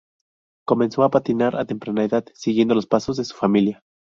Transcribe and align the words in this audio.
Comenzó 0.65 1.03
a 1.03 1.11
patinar 1.11 1.55
a 1.55 1.65
temprana 1.65 2.03
edad 2.03 2.25
siguiendo 2.33 2.73
los 2.73 2.87
pasos 2.87 3.17
de 3.17 3.23
su 3.25 3.35
familia. 3.35 3.83